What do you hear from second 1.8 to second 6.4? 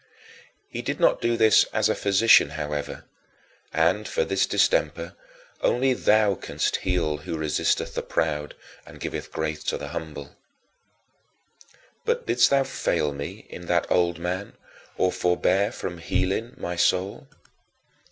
a physician, however; and for this distemper "only thou